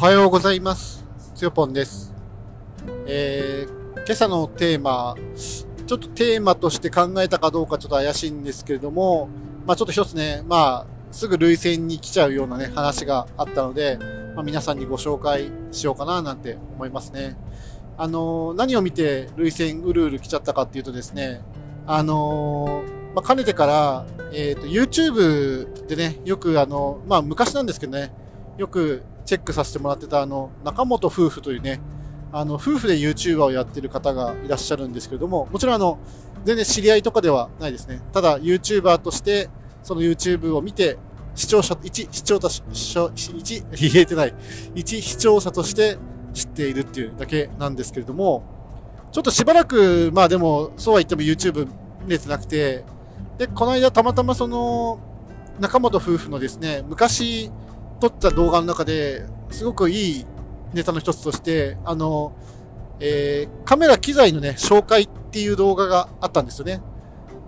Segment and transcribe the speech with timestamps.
[0.00, 1.04] おはようございます。
[1.34, 2.14] つよぽんです。
[3.08, 9.28] えー、今朝のテーマ、ちょっとテーマとして考えたかどうかちょっと怪しいんですけれども、
[9.66, 13.98] まあちょっと一つね、まあ、すぐ類線に来ちゃうようなね、話があったので、
[14.36, 17.36] まあ、皆さんにご紹介しようかななんて思いますね。
[17.96, 21.40] あのー何を見て類線うるうる来ちゃったかっていうとですね、
[21.88, 28.12] あのーまあ、かねてから、えっ、と、YouTube でね、よくあの、まあ昔なんですけどね、
[28.58, 31.82] よくチェックさせてもらってたあの、中本夫婦というね、
[32.32, 35.98] あの、夫婦で YouTuber をやってる方がいらっしゃるんですけれども、もちろんあの、
[36.46, 38.00] 全然知り合いとかではないですね。
[38.14, 39.50] ただ YouTuber として、
[39.82, 40.96] その YouTube を見て、
[41.34, 44.34] 視聴者、一視聴者、視一、言えてない、
[44.74, 45.98] 一視聴者として
[46.32, 48.44] 知っているっていうだけなんですけれども、
[49.12, 51.68] ちょっとしばらく、まあでも、そうは言っても YouTube
[52.04, 52.82] 見れてなくて、
[53.36, 55.00] で、この間たまたまその、
[55.60, 57.50] 中本夫婦のですね、昔
[58.00, 60.26] 撮った動画の中で、すごくいい
[60.74, 62.32] ネタの一つとして、あの、
[63.00, 66.80] えーカメラ機材のね、紹介っていう動画があったんですよね。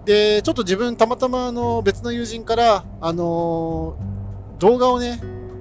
[0.05, 4.11] で、ちょっと自分たまたまあの別の友人から、あのー
[4.61, 5.19] 動画をね、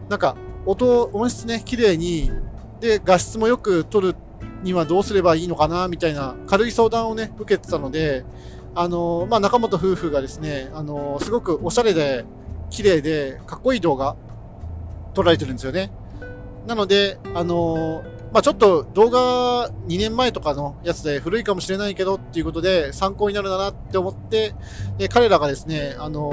[0.09, 2.29] なんか音、音質ね、綺麗に、
[2.81, 4.13] で、画質もよく撮る
[4.61, 8.25] にはどうすればいいのかな、みたいな軽い相談をね、受けてたので、
[8.75, 12.25] あのーまあ、中本夫婦がですね、あのすごくおしゃれで、
[12.69, 14.17] 綺麗で、かっこいい動画、
[15.13, 15.91] 撮られてるんですよね。
[16.67, 24.53] なので、あのーまあ、ちょっと動画2年前とかのやつで古いかもしれないけどっていうことで参考になるだなって思って、
[24.99, 26.29] え彼らがですね、あの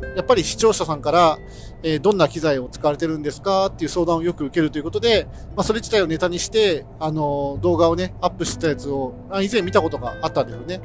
[0.00, 1.38] ーやっぱり視聴者さんから、
[1.82, 10.80] えーどんな機材を使われてるんですかっていう相談をよく受けるということで、まあ、それ自体をネタにして、あの動画をね、アップしてたやつを、あ以前見たことがあったんですよね。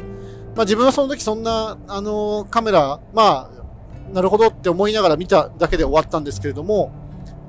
[0.55, 6.91] まあ、自分はその時そんな、あのカメラ、まあ、なるほどって思いながら見ただけで終わったんですけれども、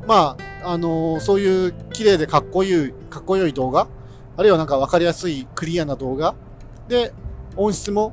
[0.06, 3.88] まあ、あのーそういう綺麗でかっこいい、かっこよい動画、
[4.36, 6.34] あるいはなんかわかりやすいクリアな動画、
[6.88, 7.12] で、
[7.56, 8.12] 音質も、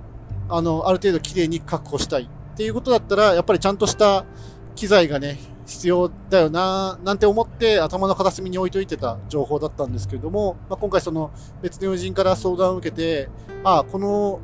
[0.49, 2.23] あの、ある程度綺麗に確保したい。
[2.23, 2.27] っ
[2.57, 4.25] ていうことだったら、やっぱりちゃんとした
[4.75, 5.37] 機材がね、
[5.67, 11.31] 必要だよな、なんて思って頭の片隅に置いといてた情報だったんですけれども、まあ、今回その
[11.61, 13.29] 別の友人から相談を受けて、
[13.63, 14.39] ああ、この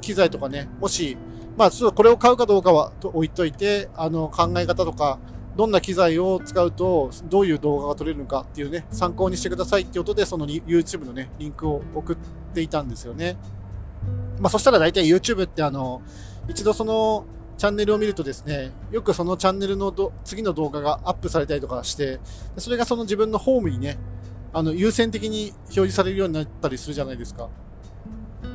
[0.00, 1.16] 機材とかね、もし、
[1.56, 5.18] まあ、ちょっとこれを買うかどうかは置いといて、あの、考え方とか、
[5.56, 12.16] どんな機材を使うと、どういう動画が撮れるのかっていうね、参考にしてくださいってことで、その YouTube のね、リンクを送っ
[12.54, 13.36] ていたんですよね。
[14.40, 16.02] まあ、そしたら大体 YouTube ってあの、
[16.48, 17.26] 一度その
[17.58, 19.92] チャンネルを見るとですね、よくそのチャンネルの
[20.24, 22.18] 次の動画がアップされたりとかして、
[22.56, 23.98] それがその自分のホームにね、
[24.54, 27.48] あの、優先的に表示されるようになったりするじゃないですか。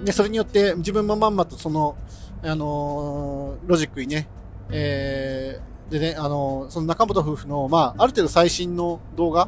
[0.03, 1.95] で、それによって自分もまんまとその、
[2.43, 4.27] あのーロジックにね、
[4.69, 9.47] えー、でね、あのその中本夫婦の、まあ、ある程度最新の動画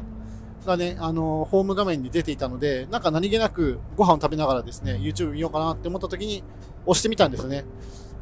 [0.66, 6.42] がね、あのホーム画面に出ていたので、なんか何気なくご飯を食べながらですね、YouTube 見ようかなって思った時に
[6.86, 7.64] 押してみたんですよね。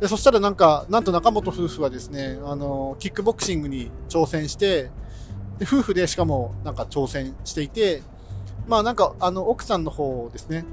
[0.00, 4.90] で、そしたらなんか、なんと中本夫婦はですね、あのキックボクシングに挑戦して、
[5.58, 8.02] で夫婦でしかもなんか挑戦していて、
[8.68, 10.64] まあなんか、あの、奥さんの方ですね、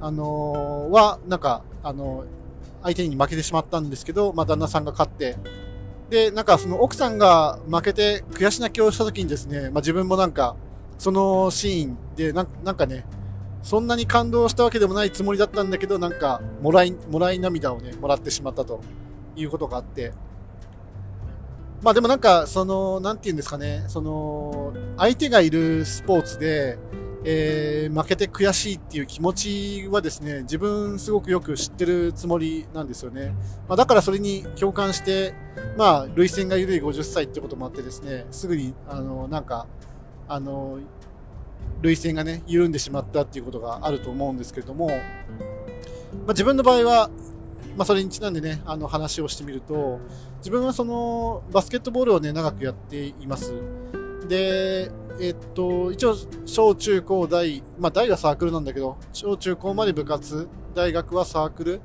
[0.00, 2.41] あのーは、なんか、あのー
[2.82, 5.36] 相手に負けてしまったんですけど、まあ旦那さんが勝って、
[6.10, 10.56] で、なんかその奥さんが負けて悔し泣きをした時にですね、まあ自分もなんか、
[10.98, 13.04] そのシーンでなん、なんかね、
[13.62, 18.80] そんなに感動したわけでもないつもりだったんだけど、なんか、もらい、もらい涙をね、もらってしまったと
[19.36, 20.12] いうことがあって、
[21.82, 26.78] まあでもなんか、その、なんて言うんですかね、その、相手がいるスポーツで、
[27.24, 33.34] えー負けて悔しいっていう気持ちはですね、自分すごくよく知ってるつもりなんですよね。
[33.68, 35.34] まあ、だからそれに共感して、
[35.76, 39.66] まあ、累戦が緩い50歳ってこともあってですね、すぐに、あの、なんか、
[40.26, 40.78] あの、
[41.82, 44.96] 累戦がね、緩んでしまったっていうことがあると思うんですけれども、まあ、
[46.28, 47.10] 自分の場合は、
[47.76, 50.00] まあ、それにちなんでね、あの話をしてみると、
[50.38, 53.52] 自分はその、バスケットボールをね、長くやっています。
[54.28, 54.90] で、
[55.22, 56.16] えっと、一応、
[56.46, 61.80] 小中高大、まあ大はサークルなんだけど、小中高まで部活、大学はサークル。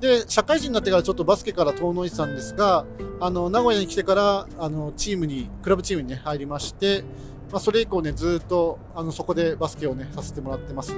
[0.00, 2.84] で、社会人になってからちょっとバスケから遠のいてたんですが、
[3.20, 7.04] あの、名古屋に来てから、あの、チームに、クラブチームにね、入りまして、
[7.52, 10.96] まあそれ以降ね、ずっと、あの、そこでバスケをね、させてもらってます。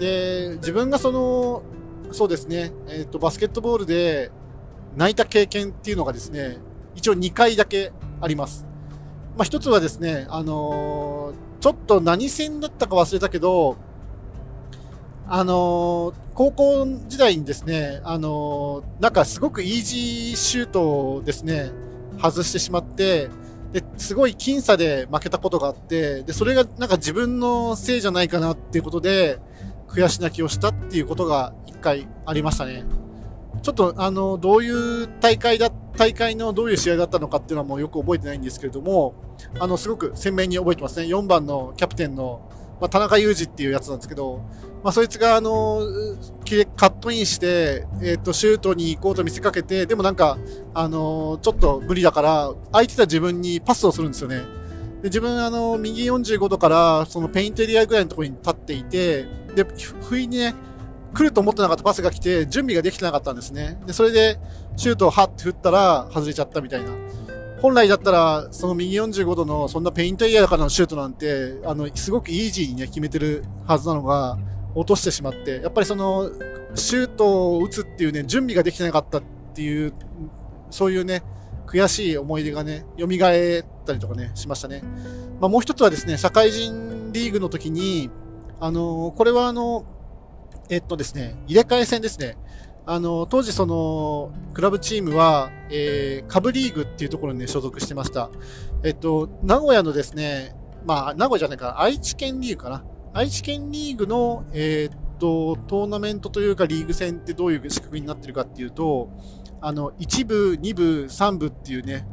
[0.00, 1.62] で、自分がその、
[2.12, 4.30] そうですね、えっと、バスケットボールで
[4.96, 6.56] 泣いた経験っていうのがですね、
[6.94, 7.92] 一応2回だけ
[8.22, 8.71] あります。
[9.36, 13.76] まあ、一つはですね、あのーちょっと何戦だったか忘れたけど、
[15.28, 21.70] あのー高校時代にですね、あのーなんかすごくイージーシュートをですね、
[22.20, 23.30] 外してしまって、
[23.72, 29.38] で、すごい僅差で負けたことがあって、で、それがなんか自分のせいじゃないかなっていうことで、
[29.88, 32.84] 悔し泣きをしたっていうことが一回ありましたね。
[33.62, 39.14] ちょっと、あの、どういう大会だっ、大会のどういう試合だったのかっていうのはもうよく覚えてないんですけれども、
[39.58, 41.06] あの、すごく鮮明に覚えてますね。
[41.06, 42.48] 4番のキャプテンの、
[42.80, 44.42] まあ、田中裕二っていうやつなんですけど、
[44.82, 45.80] まあ、そいつが、あの、
[46.76, 50.38] カットインして、えっ、ー、と、シュートに行こうと見せかけて、でもなんか、
[50.74, 54.42] あの、ちょっと無理だから、空いてた自分にパスをするんですよね。
[55.02, 59.64] で、自分、あの、右45度から、そのペイントエリアぐらいのところに立っていて、で、
[60.00, 60.54] 不意にね、
[61.14, 63.78] 来ると思ってなかったパスが来て、準備ができてなかったんですね。
[63.86, 64.38] で、それで、
[64.76, 66.90] シュートをハッて振ったら、外れちゃったみたいな。
[67.60, 74.38] 本来だったら、その右45度の、そんなペイントエリアからのシュートなんて、あの、すごくイージーにね、決めてるはずなのが、
[74.74, 76.30] 落としてしまって、やっぱりその、
[76.74, 79.22] シュートを打つっていうね、準備ができてなかったっ
[79.54, 79.92] ていう、
[80.70, 81.22] そういうね、
[81.66, 83.08] 悔しい思い出がね、蘇っ
[83.84, 84.82] たりとかね、しましたね。
[85.40, 88.10] まあ、もう一つはですね、社会人リーグの時に、
[88.60, 89.84] あのこれはあの、
[90.72, 92.38] えっとですね、入れ替え戦ですね。
[92.86, 98.30] あの、当時その、クラブチームは、えー、カブリーグっていうところにね、所属してました。
[98.82, 102.84] えっと、名古屋のですね、まあ、名古屋じゃないか、愛知県リーグかな。
[103.12, 109.10] 愛知県リーグの、えー、っと、トーナメントというかリーグ戦ってどういう仕組みになってるかっていうと、
[109.60, 112.08] あの、1部、2部、3部っていうね、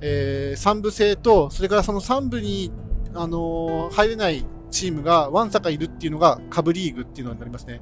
[0.00, 2.70] えー、3部制と、それからその3部に、
[3.14, 7.80] あのー、入れないチームがワンサカいるっていうのがカブリーグっていうのになりますね。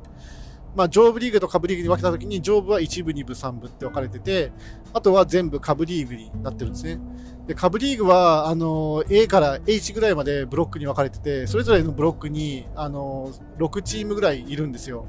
[0.75, 4.53] まあ、上部リーグと下部リーグに分けたときに、上部は1部、2部、3部って分かれてて、
[4.93, 6.99] あとは全部下部リーグになってるんですね。
[7.47, 15.07] で、下部リーグは、あの、A から H ぐらいまでブロックに分かれてて、それぞれのブロックに、あの、6チームぐらいいるんですよ。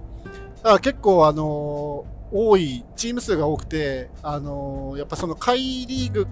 [0.58, 6.28] だから結構、あの、多い、チーム数が多くて、あの、やっぱその下位リーグ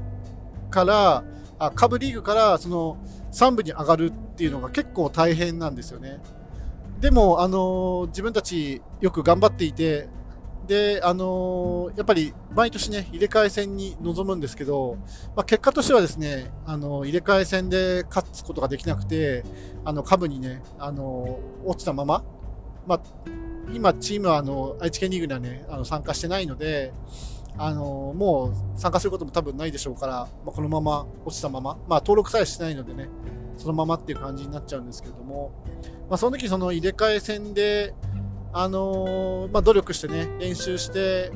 [0.69, 1.23] から、
[1.57, 2.97] あ、下部リーグから、その、
[3.33, 6.21] 3部に上がるっていうのが結構大変なんですよね。
[7.01, 10.07] でも、あの自分たちよく頑張っていて、
[10.67, 14.97] で、あのー、やっぱり毎年ね、入れ替え戦に臨むんですけど、
[15.35, 19.43] まあ、結果としてはですね、あのー、入れ替え戦で勝つことができなくて、
[19.83, 22.23] あの、株にね、あのー、落ちたまま、
[22.87, 23.01] まあ、
[23.73, 26.93] 今、チームはあの、愛知県リーグにはね、あの、参加してないので、
[27.57, 33.09] あのもう参加することも多分ないでしょうから、まあ、このまま落ちたまま、まあ、登録さえしてないのでね、
[33.57, 35.51] そのままっていう感じになっちゃうんですけれども、
[36.09, 37.93] まあ、その時その入れ替え戦で、
[38.51, 41.31] あの、まあ、努力してね、練習して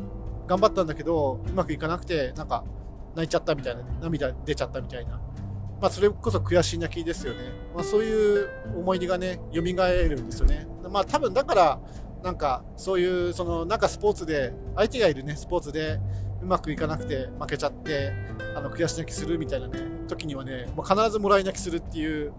[0.47, 2.63] 頑張ったんだけど、うまくいかなくて、なんか、
[3.15, 5.19] 泣いちゃったみたいな、涙出ちゃったみたいな。
[5.81, 7.39] まあ、それこそ悔しい泣きですよね。
[7.75, 10.67] まあ、そういう思い出がね、蘇るんですよね。
[10.89, 11.79] まあ、多分だから、
[12.27, 15.97] なんか、そういう、その、なんかスポーツで、相手がいるね、スポーツで、
[16.41, 18.11] うまくいかなくて負けちゃって、
[18.53, 19.79] あの、悔し泣きするみたいなね、
[20.09, 22.31] 時にはね、もう必ずもらい泣きするっていう、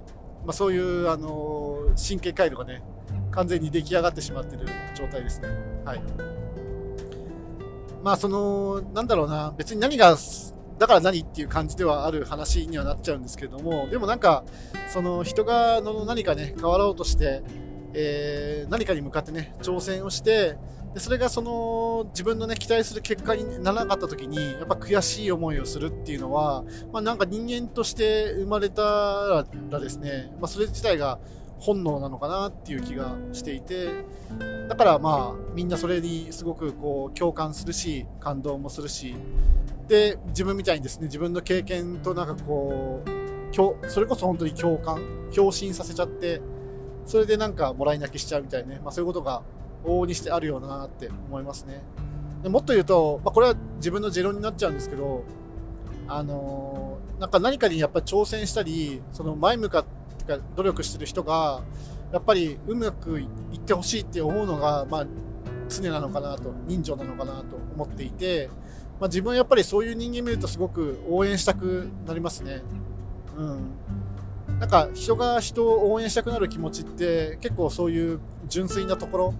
[0.44, 2.82] まあ、そういう、あの、神経回路がね、
[3.30, 5.48] 完全に出来上がってしまってる状態ですね。
[5.86, 6.02] はい。
[8.04, 10.18] まあ、その、なんだろうな、別に何が、
[10.78, 14.44] だから何っていう感じではある話にはなっちゃうんですけれども、でもなんか、
[14.90, 17.42] その人がの何かね、変わろうとして、
[17.94, 20.56] えー、何かに向かってね、挑戦をして、
[20.94, 31.18] でそれがその自分のね、期待する結果にならなかった時に、やっぱ悔しい思いをするっていうのは、まあなんか人間として生まれたらですね、まあそれ自体が
[31.58, 33.88] 本能なのかなっていう気がしていて、
[34.68, 39.14] だからまあみんなそれにすごくこう共感するし、感動もするし、
[39.88, 45.00] で、自分みたいにですね、自分の経験となんかこう、それこそ本当に共感、
[45.34, 46.40] 共振させちゃって、
[47.08, 49.42] それでなんかもらい泣きしちゃうみたいなね、まあそういうことが
[49.82, 51.82] 往々にしてあるようなって思いますね。
[52.42, 55.24] でもっと言うと、まあ、これは自分の持論になっちゃうんですけど、
[56.06, 59.84] あのー、なんか何かにやっぱり挑戦したり、その前向かっ
[60.26, 61.62] て努力してる人が、
[62.12, 65.06] やっぱりうまくいってほしいって思うのが、まあ、
[65.68, 68.50] 常なのかなと、人情なのかなと思っていて、
[69.00, 72.62] まあ、自分はやっぱりそういう人間見るとすごく応援したくなりますね。
[73.36, 73.58] うん。
[74.58, 79.34] なんか人が人を応援したくなる気持ちって結構そういう純粋なところ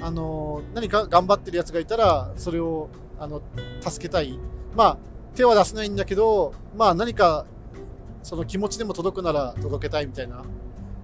[0.00, 3.42] あの何か頑張ってるやつがいたらそれをあの
[3.80, 4.38] 助けたい。
[4.74, 4.98] まあ
[5.34, 7.46] 手は出せないんだけどまあ何か
[8.22, 10.36] その気持ちでも届くなら届けたいみたいな、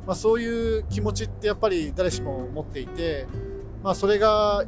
[0.07, 3.27] まあ、そういう気持ちってやっぱり誰しも持っていて、
[3.83, 4.65] まあ、それが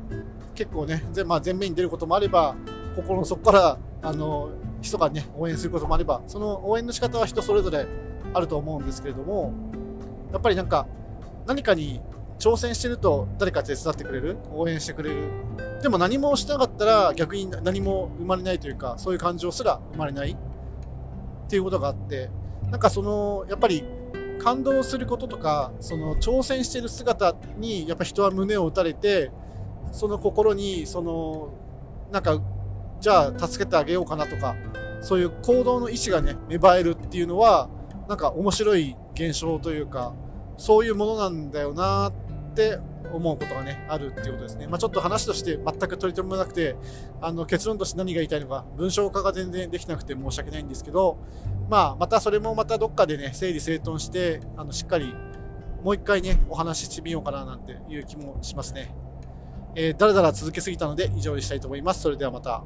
[0.55, 2.55] 結構ね、まあ、前面に出ることもあれば
[2.95, 4.51] 心の底からあの
[4.83, 7.87] 人がね応援することもあればその応援の仕方は人それぞれ
[8.35, 9.53] あると思うんですけれども
[10.33, 10.87] やっぱりなんか
[11.47, 12.01] 何かに
[12.39, 15.17] 挑戦してると誰か手伝ってくれる応援してくれる。
[15.83, 20.37] でも何もしなかったら逆に何も生まれないというかそういう感情すら生まれない。
[21.53, 22.31] っていうことがあって、
[22.71, 23.85] なんかその、やっぱり
[24.39, 29.31] 感動することとか、その挑戦してる姿に、やっぱ人は胸を打たれて、
[29.91, 31.53] その心に、その、
[32.11, 32.41] なんか、
[33.01, 34.57] じゃあ助けてあげようかなとか、
[35.03, 37.69] そういう行動の意思がね、芽生えるっていうのは、
[38.13, 40.13] なんか面白い現象というか、
[40.59, 42.13] そういうものなんだよなっ
[42.55, 42.79] て
[43.11, 44.67] 思うことがね、あるっていうことですね。
[44.67, 46.77] まあ、ちょっと話として全く取り留めなくて、
[47.23, 51.17] あの結論として何が言いたいのか、文章化が全然できなくて申し訳ないんですけど、
[51.71, 55.15] まあ、またそれもまたどっかでね、整理整頓して、あのしっかり
[55.83, 58.95] もう一回ね、お話ししてみようかななんていう気もしますね。
[59.75, 62.03] えーだらだら続けすぎたので以上にしたいと思います。
[62.03, 62.63] それではまた。